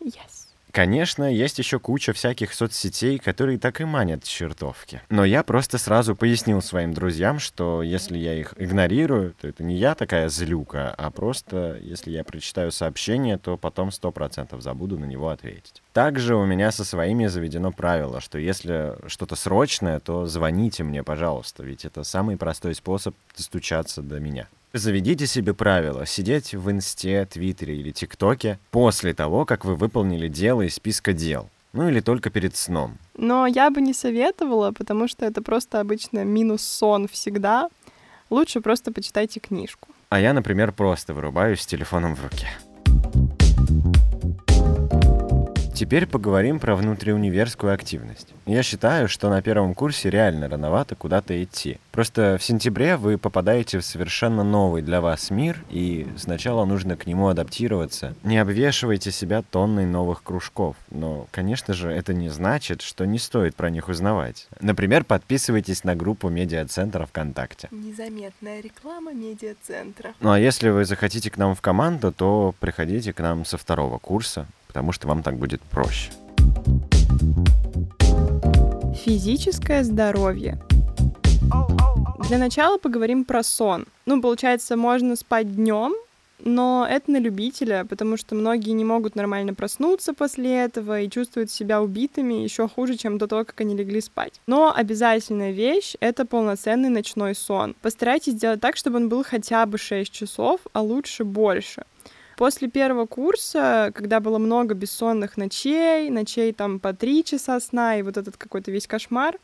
Yes. 0.00 0.41
Конечно, 0.72 1.30
есть 1.30 1.58
еще 1.58 1.78
куча 1.78 2.14
всяких 2.14 2.54
соцсетей, 2.54 3.18
которые 3.18 3.58
так 3.58 3.82
и 3.82 3.84
манят 3.84 4.24
чертовки. 4.24 5.02
Но 5.10 5.22
я 5.22 5.42
просто 5.42 5.76
сразу 5.76 6.16
пояснил 6.16 6.62
своим 6.62 6.94
друзьям, 6.94 7.38
что 7.38 7.82
если 7.82 8.16
я 8.16 8.34
их 8.34 8.54
игнорирую, 8.56 9.34
то 9.38 9.48
это 9.48 9.62
не 9.62 9.76
я 9.76 9.94
такая 9.94 10.30
злюка, 10.30 10.94
а 10.96 11.10
просто 11.10 11.78
если 11.82 12.10
я 12.10 12.24
прочитаю 12.24 12.72
сообщение, 12.72 13.36
то 13.36 13.58
потом 13.58 13.92
сто 13.92 14.10
процентов 14.12 14.62
забуду 14.62 14.98
на 14.98 15.04
него 15.04 15.28
ответить. 15.28 15.82
Также 15.92 16.36
у 16.36 16.46
меня 16.46 16.72
со 16.72 16.84
своими 16.84 17.26
заведено 17.26 17.70
правило, 17.70 18.22
что 18.22 18.38
если 18.38 18.96
что-то 19.08 19.36
срочное, 19.36 20.00
то 20.00 20.24
звоните 20.24 20.84
мне, 20.84 21.02
пожалуйста, 21.02 21.64
ведь 21.64 21.84
это 21.84 22.02
самый 22.02 22.38
простой 22.38 22.74
способ 22.74 23.14
достучаться 23.36 24.00
до 24.00 24.18
меня. 24.20 24.48
Заведите 24.74 25.26
себе 25.26 25.52
правило 25.52 26.06
сидеть 26.06 26.54
в 26.54 26.70
инсте, 26.70 27.26
твиттере 27.26 27.76
или 27.76 27.90
тиктоке 27.90 28.58
после 28.70 29.12
того, 29.12 29.44
как 29.44 29.66
вы 29.66 29.76
выполнили 29.76 30.28
дело 30.28 30.62
из 30.62 30.76
списка 30.76 31.12
дел. 31.12 31.50
Ну 31.74 31.88
или 31.88 32.00
только 32.00 32.30
перед 32.30 32.56
сном. 32.56 32.96
Но 33.16 33.46
я 33.46 33.70
бы 33.70 33.82
не 33.82 33.92
советовала, 33.92 34.72
потому 34.72 35.08
что 35.08 35.26
это 35.26 35.42
просто 35.42 35.80
обычно 35.80 36.24
минус 36.24 36.62
сон 36.62 37.06
всегда. 37.06 37.68
Лучше 38.30 38.62
просто 38.62 38.92
почитайте 38.92 39.40
книжку. 39.40 39.88
А 40.08 40.20
я, 40.20 40.32
например, 40.32 40.72
просто 40.72 41.12
вырубаюсь 41.12 41.60
с 41.60 41.66
телефоном 41.66 42.14
в 42.14 42.22
руке. 42.22 42.48
Теперь 45.82 46.06
поговорим 46.06 46.60
про 46.60 46.76
внутриуниверскую 46.76 47.74
активность. 47.74 48.28
Я 48.46 48.62
считаю, 48.62 49.08
что 49.08 49.28
на 49.28 49.42
первом 49.42 49.74
курсе 49.74 50.10
реально 50.10 50.48
рановато 50.48 50.94
куда-то 50.94 51.42
идти. 51.42 51.78
Просто 51.90 52.36
в 52.38 52.44
сентябре 52.44 52.96
вы 52.96 53.18
попадаете 53.18 53.80
в 53.80 53.84
совершенно 53.84 54.44
новый 54.44 54.82
для 54.82 55.00
вас 55.00 55.30
мир, 55.30 55.64
и 55.70 56.06
сначала 56.16 56.64
нужно 56.66 56.96
к 56.96 57.04
нему 57.04 57.26
адаптироваться. 57.26 58.14
Не 58.22 58.38
обвешивайте 58.38 59.10
себя 59.10 59.42
тонной 59.42 59.84
новых 59.84 60.22
кружков. 60.22 60.76
Но, 60.92 61.26
конечно 61.32 61.74
же, 61.74 61.90
это 61.90 62.14
не 62.14 62.28
значит, 62.28 62.80
что 62.80 63.04
не 63.04 63.18
стоит 63.18 63.56
про 63.56 63.68
них 63.68 63.88
узнавать. 63.88 64.46
Например, 64.60 65.02
подписывайтесь 65.02 65.82
на 65.82 65.96
группу 65.96 66.28
медиацентра 66.28 67.06
ВКонтакте. 67.06 67.66
Незаметная 67.72 68.60
реклама 68.60 69.12
медиацентра. 69.12 70.14
Ну 70.20 70.30
а 70.30 70.38
если 70.38 70.68
вы 70.68 70.84
захотите 70.84 71.28
к 71.28 71.38
нам 71.38 71.56
в 71.56 71.60
команду, 71.60 72.12
то 72.12 72.54
приходите 72.60 73.12
к 73.12 73.18
нам 73.18 73.44
со 73.44 73.58
второго 73.58 73.98
курса 73.98 74.46
потому 74.72 74.92
что 74.92 75.06
вам 75.06 75.22
так 75.22 75.36
будет 75.36 75.60
проще. 75.60 76.10
Физическое 79.04 79.84
здоровье. 79.84 80.58
Для 82.28 82.38
начала 82.38 82.78
поговорим 82.78 83.26
про 83.26 83.42
сон. 83.42 83.84
Ну, 84.06 84.22
получается, 84.22 84.78
можно 84.78 85.14
спать 85.16 85.54
днем, 85.54 85.92
но 86.38 86.86
это 86.88 87.10
на 87.10 87.18
любителя, 87.18 87.84
потому 87.84 88.16
что 88.16 88.34
многие 88.34 88.70
не 88.70 88.84
могут 88.84 89.14
нормально 89.14 89.52
проснуться 89.52 90.14
после 90.14 90.64
этого 90.64 91.00
и 91.00 91.10
чувствуют 91.10 91.50
себя 91.50 91.82
убитыми 91.82 92.42
еще 92.42 92.66
хуже, 92.66 92.96
чем 92.96 93.18
до 93.18 93.26
того, 93.26 93.44
как 93.44 93.60
они 93.60 93.76
легли 93.76 94.00
спать. 94.00 94.40
Но 94.46 94.72
обязательная 94.74 95.52
вещь— 95.52 95.96
это 96.00 96.24
полноценный 96.24 96.88
ночной 96.88 97.34
сон. 97.34 97.74
Постарайтесь 97.82 98.32
сделать 98.32 98.62
так, 98.62 98.76
чтобы 98.76 98.96
он 98.96 99.10
был 99.10 99.22
хотя 99.22 99.66
бы 99.66 99.76
6 99.76 100.10
часов, 100.10 100.60
а 100.72 100.80
лучше 100.80 101.24
больше. 101.24 101.84
После 102.42 102.66
первого 102.66 103.06
курса, 103.06 103.92
когда 103.94 104.18
было 104.18 104.36
много 104.38 104.74
бессонных 104.74 105.36
ночей, 105.36 106.10
ночей 106.10 106.52
там 106.52 106.80
по 106.80 106.92
три 106.92 107.22
часа 107.22 107.60
сна 107.60 107.96
и 107.96 108.02
вот 108.02 108.16
этот 108.16 108.36
какой-то 108.36 108.72
весь 108.72 108.88
кошмар, 108.88 109.38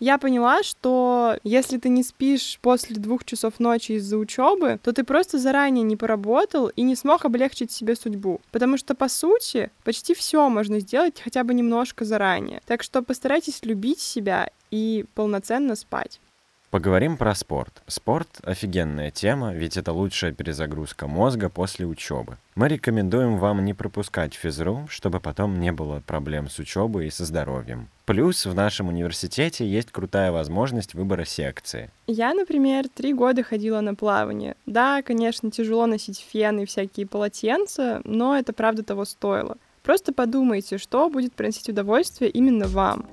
я 0.00 0.18
поняла, 0.18 0.64
что 0.64 1.36
если 1.44 1.78
ты 1.78 1.88
не 1.88 2.02
спишь 2.02 2.58
после 2.60 2.96
двух 2.96 3.24
часов 3.24 3.60
ночи 3.60 3.92
из-за 3.92 4.18
учебы, 4.18 4.80
то 4.82 4.92
ты 4.92 5.04
просто 5.04 5.38
заранее 5.38 5.84
не 5.84 5.94
поработал 5.94 6.66
и 6.66 6.82
не 6.82 6.96
смог 6.96 7.24
облегчить 7.24 7.70
себе 7.70 7.94
судьбу. 7.94 8.40
Потому 8.50 8.76
что, 8.76 8.96
по 8.96 9.08
сути, 9.08 9.70
почти 9.84 10.12
все 10.12 10.48
можно 10.48 10.80
сделать 10.80 11.20
хотя 11.22 11.44
бы 11.44 11.54
немножко 11.54 12.04
заранее. 12.04 12.60
Так 12.66 12.82
что 12.82 13.02
постарайтесь 13.02 13.64
любить 13.64 14.00
себя 14.00 14.50
и 14.72 15.04
полноценно 15.14 15.76
спать. 15.76 16.20
Поговорим 16.72 17.18
про 17.18 17.34
спорт. 17.34 17.82
Спорт— 17.86 18.28
офигенная 18.44 19.10
тема, 19.10 19.52
ведь 19.52 19.76
это 19.76 19.92
лучшая 19.92 20.32
перезагрузка 20.32 21.06
мозга 21.06 21.50
после 21.50 21.84
учебы. 21.84 22.38
Мы 22.54 22.68
рекомендуем 22.68 23.36
вам 23.36 23.62
не 23.62 23.74
пропускать 23.74 24.32
физру, 24.32 24.86
чтобы 24.88 25.20
потом 25.20 25.60
не 25.60 25.70
было 25.70 26.00
проблем 26.06 26.48
с 26.48 26.58
учебой 26.58 27.08
и 27.08 27.10
со 27.10 27.26
здоровьем. 27.26 27.88
Плюс 28.06 28.46
в 28.46 28.54
нашем 28.54 28.88
университете 28.88 29.68
есть 29.68 29.90
крутая 29.90 30.32
возможность 30.32 30.94
выбора 30.94 31.26
секции. 31.26 31.90
Я, 32.06 32.32
например, 32.32 32.88
три 32.88 33.12
года 33.12 33.42
ходила 33.42 33.82
на 33.82 33.94
плавание. 33.94 34.56
Да, 34.64 35.02
конечно, 35.02 35.50
тяжело 35.50 35.84
носить 35.84 36.24
фен 36.26 36.60
и 36.60 36.64
всякие 36.64 37.06
полотенца, 37.06 38.00
но 38.04 38.34
это 38.34 38.54
правда 38.54 38.82
того 38.82 39.04
стоило. 39.04 39.58
Просто 39.82 40.14
подумайте, 40.14 40.78
что 40.78 41.10
будет 41.10 41.34
приносить 41.34 41.68
удовольствие 41.68 42.30
именно 42.30 42.66
вам. 42.66 43.04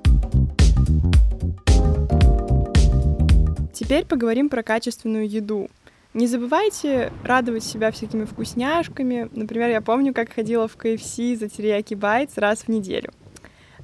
Теперь 3.89 4.05
поговорим 4.05 4.49
про 4.49 4.61
качественную 4.61 5.27
еду. 5.27 5.67
Не 6.13 6.27
забывайте 6.27 7.11
радовать 7.23 7.63
себя 7.63 7.89
всякими 7.89 8.25
вкусняшками. 8.25 9.29
Например, 9.31 9.67
я 9.71 9.81
помню, 9.81 10.13
как 10.13 10.31
ходила 10.31 10.67
в 10.67 10.77
KFC 10.77 11.35
за 11.35 11.49
терияки 11.49 11.95
байтс 11.95 12.37
раз 12.37 12.59
в 12.59 12.67
неделю. 12.67 13.11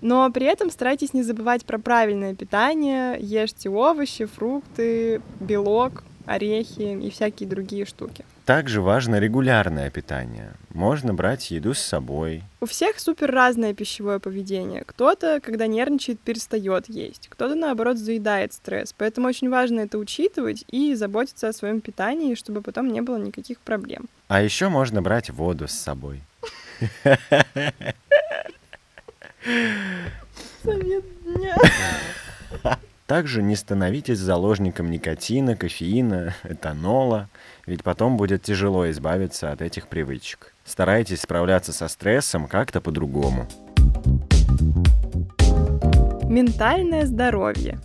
Но 0.02 0.30
при 0.30 0.46
этом 0.46 0.70
старайтесь 0.70 1.16
не 1.16 1.24
забывать 1.24 1.66
про 1.66 1.80
правильное 1.80 2.36
питание, 2.36 3.18
ешьте 3.20 3.68
овощи, 3.68 4.26
фрукты, 4.26 5.24
белок, 5.40 6.04
орехи 6.26 7.06
и 7.06 7.10
всякие 7.10 7.50
другие 7.50 7.86
штуки. 7.86 8.26
Также 8.46 8.82
важно 8.82 9.20
регулярное 9.20 9.90
питание. 9.90 10.54
Можно 10.72 11.16
брать 11.16 11.50
еду 11.50 11.74
с 11.74 11.80
собой. 11.80 12.44
У 12.62 12.68
всех 12.68 13.00
супер 13.00 13.32
разное 13.32 13.74
пищевое 13.74 14.20
поведение. 14.20 14.84
Кто-то, 14.86 15.40
когда 15.42 15.66
нервничает, 15.66 16.20
перестает 16.20 16.88
есть. 16.88 17.28
Кто-то, 17.28 17.56
наоборот, 17.56 17.98
заедает 17.98 18.54
стресс. 18.54 18.94
Поэтому 18.96 19.28
очень 19.28 19.50
важно 19.50 19.82
это 19.82 19.98
учитывать 19.98 20.64
и 20.70 20.94
заботиться 20.94 21.48
о 21.48 21.54
своем 21.54 21.82
питании, 21.82 22.36
чтобы 22.36 22.62
потом 22.62 22.92
не 22.92 23.02
было 23.02 23.18
никаких 23.18 23.60
проблем. 23.60 24.08
А 24.28 24.42
еще 24.42 24.70
можно 24.70 25.02
брать 25.02 25.32
воду 25.32 25.68
с 25.68 25.74
собой. 25.74 26.22
Совет 30.64 31.04
дня. 31.24 31.56
Также 33.08 33.44
не 33.44 33.56
становитесь 33.56 34.18
заложником 34.18 34.90
никотина, 34.90 35.56
кофеина, 35.56 36.34
этанола, 36.44 37.30
ведь 37.68 37.84
потом 37.84 38.18
будет 38.18 38.42
тяжело 38.42 38.90
избавиться 38.90 39.52
от 39.52 39.62
этих 39.62 39.88
привычек. 39.88 40.56
Старайтесь 40.64 41.22
справляться 41.22 41.72
со 41.72 41.88
стрессом 41.88 42.48
как-то 42.48 42.82
по-другому. 42.82 43.48
Ментальное 46.28 47.06
здоровье. 47.06 47.80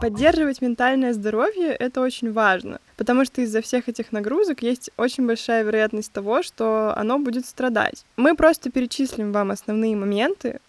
Поддерживать 0.00 0.62
ментальное 0.62 1.12
здоровье— 1.12 1.68
это 1.78 2.00
очень 2.00 2.32
важно, 2.32 2.80
потому 2.96 3.26
что 3.26 3.42
из-за 3.42 3.60
всех 3.60 3.90
этих 3.90 4.12
нагрузок 4.12 4.62
есть 4.62 4.90
очень 4.96 5.26
большая 5.26 5.62
вероятность 5.62 6.10
того, 6.10 6.42
что 6.42 6.94
оно 6.96 7.18
будет 7.18 7.44
страдать. 7.44 8.06
Мы 8.16 8.34
просто 8.34 8.70
перечислим 8.70 9.32
вам 9.32 9.50
основные 9.50 9.94
моменты, 9.94 10.60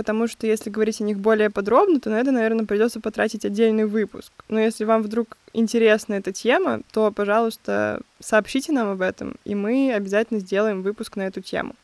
потому 0.00 0.28
что 0.28 0.46
если 0.46 0.70
говорить 0.70 1.02
о 1.02 1.04
них 1.04 1.18
более 1.18 1.50
подробно, 1.50 2.00
то 2.00 2.08
на 2.08 2.18
это, 2.18 2.32
наверное, 2.32 2.64
придется 2.64 3.00
потратить 3.00 3.44
отдельный 3.44 3.84
выпуск. 3.84 4.32
Но 4.48 4.58
если 4.58 4.84
вам 4.84 5.02
вдруг 5.02 5.36
интересна 5.52 6.14
эта 6.14 6.32
тема, 6.32 6.80
то, 6.90 7.12
пожалуйста, 7.12 8.00
сообщите 8.18 8.72
нам 8.72 8.88
об 8.88 9.02
этом, 9.02 9.34
и 9.44 9.54
мы 9.54 9.92
обязательно 9.92 10.40
сделаем 10.40 10.80
выпуск 10.80 11.16
на 11.16 11.26
эту 11.26 11.42
тему. 11.42 11.74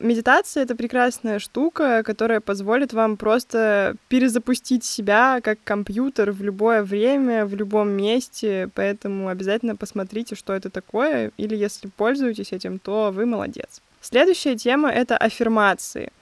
Медитация— 0.00 0.62
это 0.64 0.76
прекрасная 0.76 1.40
штука, 1.40 2.04
которая 2.04 2.38
позволит 2.38 2.92
вам 2.92 3.16
просто 3.16 3.96
перезапустить 4.06 4.84
себя 4.84 5.40
как 5.42 5.58
компьютер 5.64 6.30
в 6.30 6.44
любое 6.44 6.84
время, 6.84 7.44
в 7.46 7.56
любом 7.56 7.88
месте, 7.88 8.70
поэтому 8.76 9.26
обязательно 9.26 9.74
посмотрите, 9.74 10.36
что 10.36 10.52
это 10.52 10.70
такое, 10.70 11.32
или 11.36 11.56
если 11.56 11.88
пользуетесь 11.88 12.52
этим, 12.52 12.78
то 12.78 13.10
вы 13.12 13.26
молодец. 13.26 13.82
Следующая 14.00 14.54
тема— 14.54 14.88
это 14.92 15.16
аффирмации. 15.16 16.12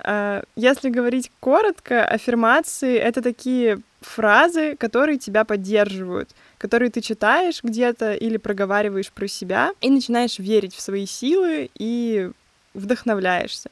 А, 0.00 0.42
если 0.56 0.90
говорить 0.90 1.30
коротко, 1.40 2.04
аффирмации— 2.04 2.96
это 2.98 3.22
такие 3.22 3.80
фразы, 4.00 4.76
которые 4.76 5.18
тебя 5.18 5.44
поддерживают, 5.44 6.30
которые 6.58 6.90
ты 6.90 7.00
читаешь 7.00 7.62
где-то 7.62 8.14
или 8.14 8.36
проговариваешь 8.36 9.10
про 9.10 9.26
себя 9.26 9.72
и 9.80 9.90
начинаешь 9.90 10.38
верить 10.38 10.74
в 10.74 10.80
свои 10.80 11.06
силы 11.06 11.70
и 11.78 12.30
вдохновляешься. 12.74 13.70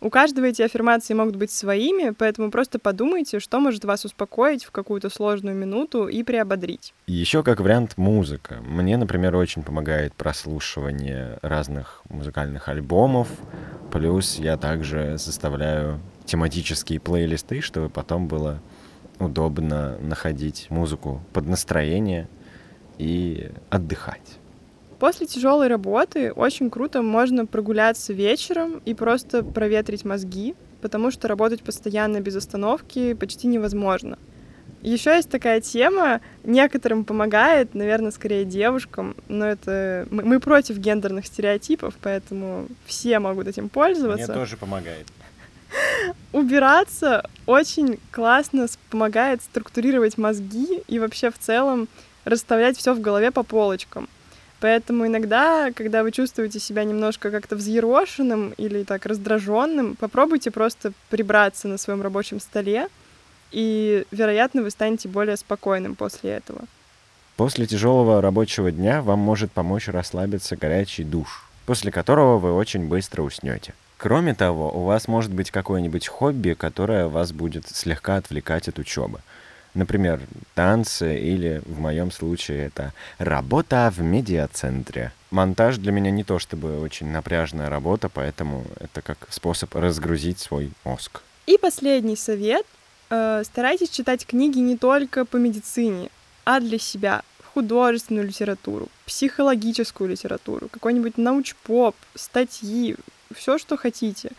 У 0.00 0.10
каждого 0.10 0.44
эти 0.44 0.62
аффирмации 0.62 1.14
могут 1.14 1.36
быть 1.36 1.50
своими, 1.50 2.10
поэтому 2.10 2.50
просто 2.50 2.78
подумайте, 2.78 3.40
что 3.40 3.60
может 3.60 3.84
вас 3.84 4.04
успокоить 4.04 4.64
в 4.64 4.70
какую-то 4.70 5.08
сложную 5.08 5.56
минуту 5.56 6.06
и 6.06 6.22
приободрить. 6.22 6.92
Еще 7.06 7.42
как 7.42 7.60
вариант 7.60 7.96
музыка. 7.96 8.58
Мне, 8.66 8.98
например, 8.98 9.34
очень 9.36 9.62
помогает 9.62 10.12
прослушивание 10.14 11.38
разных 11.40 12.02
музыкальных 12.10 12.68
альбомов. 12.68 13.28
Плюс 13.96 14.36
я 14.38 14.58
также 14.58 15.16
составляю 15.16 16.00
тематические 16.26 17.00
плейлисты, 17.00 17.62
чтобы 17.62 17.88
потом 17.88 18.28
было 18.28 18.60
удобно 19.18 19.96
находить 20.02 20.66
музыку 20.68 21.22
под 21.32 21.46
настроение 21.46 22.28
и 22.98 23.52
отдыхать. 23.70 24.36
После 24.98 25.26
тяжелой 25.26 25.68
работы 25.68 26.30
очень 26.30 26.68
круто 26.68 27.00
можно 27.00 27.46
прогуляться 27.46 28.12
вечером 28.12 28.82
и 28.84 28.92
просто 28.92 29.42
проветрить 29.42 30.04
мозги, 30.04 30.56
потому 30.82 31.10
что 31.10 31.26
работать 31.26 31.62
постоянно 31.62 32.20
без 32.20 32.36
остановки 32.36 33.14
почти 33.14 33.46
невозможно. 33.46 34.18
Еще 34.86 35.16
есть 35.16 35.28
такая 35.28 35.60
тема, 35.60 36.20
некоторым 36.44 37.04
помогает, 37.04 37.74
наверное, 37.74 38.12
скорее 38.12 38.44
девушкам, 38.44 39.16
но 39.26 39.44
это 39.44 40.06
мы, 40.12 40.22
мы 40.22 40.38
против 40.38 40.78
гендерных 40.78 41.26
стереотипов, 41.26 41.94
поэтому 42.00 42.68
все 42.84 43.18
могут 43.18 43.48
этим 43.48 43.68
пользоваться. 43.68 44.28
Мне 44.28 44.34
тоже 44.34 44.56
помогает. 44.56 45.08
Убираться 46.32 47.28
очень 47.46 47.98
классно 48.12 48.68
помогает 48.88 49.42
структурировать 49.42 50.18
мозги 50.18 50.84
и 50.86 51.00
вообще 51.00 51.32
в 51.32 51.38
целом 51.40 51.88
расставлять 52.24 52.78
все 52.78 52.94
в 52.94 53.00
голове 53.00 53.32
по 53.32 53.42
полочкам. 53.42 54.08
Поэтому 54.60 55.04
иногда, 55.08 55.72
когда 55.74 56.04
вы 56.04 56.12
чувствуете 56.12 56.60
себя 56.60 56.84
немножко 56.84 57.32
как-то 57.32 57.56
взъерошенным 57.56 58.54
или 58.56 58.84
так 58.84 59.04
раздраженным, 59.04 59.96
попробуйте 59.96 60.52
просто 60.52 60.92
прибраться 61.10 61.66
на 61.66 61.76
своем 61.76 62.02
рабочем 62.02 62.38
столе, 62.38 62.86
и, 63.52 64.04
вероятно, 64.10 64.62
вы 64.62 64.70
станете 64.70 65.08
более 65.08 65.36
спокойным 65.36 65.94
после 65.94 66.30
этого. 66.30 66.62
После 67.36 67.66
тяжелого 67.66 68.22
рабочего 68.22 68.70
дня 68.72 69.02
вам 69.02 69.18
может 69.18 69.52
помочь 69.52 69.88
расслабиться 69.88 70.56
горячий 70.56 71.04
душ, 71.04 71.44
после 71.66 71.92
которого 71.92 72.38
вы 72.38 72.52
очень 72.52 72.88
быстро 72.88 73.22
уснете. 73.22 73.74
Кроме 73.98 74.34
того, 74.34 74.70
у 74.70 74.84
вас 74.84 75.08
может 75.08 75.32
быть 75.32 75.50
какое-нибудь 75.50 76.08
хобби, 76.08 76.54
которое 76.54 77.08
вас 77.08 77.32
будет 77.32 77.68
слегка 77.68 78.16
отвлекать 78.16 78.68
от 78.68 78.78
учебы. 78.78 79.20
Например, 79.74 80.20
танцы 80.54 81.18
или, 81.18 81.62
в 81.66 81.78
моем 81.80 82.10
случае, 82.10 82.66
это 82.66 82.94
работа 83.18 83.92
в 83.94 84.00
медиацентре. 84.00 85.12
Монтаж 85.30 85.76
для 85.76 85.92
меня 85.92 86.10
не 86.10 86.24
то 86.24 86.38
чтобы 86.38 86.80
очень 86.80 87.08
напряжная 87.08 87.68
работа, 87.68 88.08
поэтому 88.08 88.64
это 88.80 89.02
как 89.02 89.18
способ 89.28 89.74
разгрузить 89.74 90.38
свой 90.38 90.72
мозг. 90.84 91.20
И 91.46 91.58
последний 91.58 92.16
совет. 92.16 92.66
Э, 93.10 93.42
старайтесь 93.44 93.90
читать 93.90 94.26
книги 94.26 94.58
не 94.58 94.76
только 94.76 95.24
по 95.24 95.36
медицине, 95.36 96.10
а 96.44 96.60
для 96.60 96.78
себя. 96.78 97.22
Художественную 97.54 98.26
литературу, 98.26 98.88
психологическую 99.06 100.10
литературу, 100.10 100.68
какой-нибудь 100.68 101.16
научпоп, 101.16 101.96
статьи, 102.14 102.96
все, 103.34 103.56
что 103.56 103.78
хотите 103.78 104.32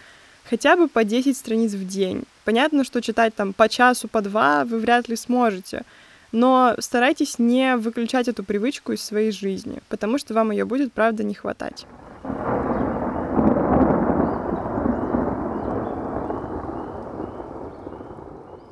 хотя 0.50 0.76
бы 0.76 0.88
по 0.88 1.04
10 1.04 1.36
страниц 1.36 1.74
в 1.74 1.86
день. 1.88 2.24
Понятно, 2.46 2.84
что 2.84 3.02
читать 3.02 3.36
там 3.36 3.54
по 3.54 3.70
часу, 3.70 4.08
по 4.08 4.22
два 4.22 4.66
вы 4.66 4.80
вряд 4.80 5.10
ли 5.10 5.16
сможете, 5.16 5.84
но 6.32 6.76
старайтесь 6.80 7.40
не 7.40 7.76
выключать 7.76 8.28
эту 8.28 8.44
привычку 8.44 8.94
из 8.94 9.02
своей 9.02 9.32
жизни, 9.32 9.82
потому 9.90 10.18
что 10.18 10.34
вам 10.34 10.52
ее 10.52 10.66
будет, 10.66 10.94
правда, 10.94 11.24
не 11.24 11.34
хватать. 11.34 11.86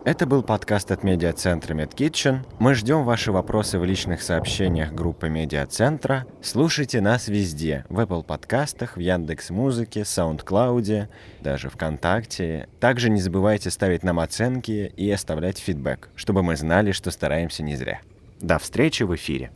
Это 0.06 0.28
был 0.28 0.44
подкаст 0.44 0.92
от 0.92 1.04
медиацентра 1.04 1.74
MedKitchen. 1.74 2.46
Мы 2.60 2.76
ждем 2.76 3.04
ваши 3.04 3.32
вопросы 3.32 3.80
в 3.80 3.86
личных 3.86 4.22
сообщениях 4.22 4.94
группы 4.94 5.30
медиацентра. 5.30 6.28
Слушайте 6.44 7.02
нас 7.02 7.28
везде. 7.28 7.86
В 7.90 8.00
Apple 8.00 8.24
подкастах, 8.24 8.98
в 8.98 9.00
Яндекс 9.00 9.50
Музыке, 9.50 10.02
SoundCloud, 10.02 11.08
даже 11.42 11.72
ВКонтакте. 11.72 12.70
Также 12.80 13.10
не 13.10 13.20
забывайте 13.20 13.72
ставить 13.72 14.04
нам 14.04 14.20
оценки 14.20 14.94
и 14.96 15.10
оставлять 15.10 15.58
фидбэк, 15.58 16.10
чтобы 16.16 16.44
мы 16.44 16.56
знали, 16.56 16.92
что 16.92 17.10
стараемся 17.10 17.64
не 17.64 17.76
зря. 17.76 18.00
До 18.40 18.60
встречи 18.60 19.02
в 19.02 19.16
эфире. 19.16 19.50